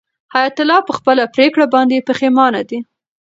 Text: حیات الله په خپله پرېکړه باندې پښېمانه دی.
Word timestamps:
حیات 0.33 0.55
الله 0.63 0.79
په 0.87 0.93
خپله 0.97 1.23
پرېکړه 1.35 1.65
باندې 1.73 2.05
پښېمانه 2.07 2.61
دی. 2.69 2.79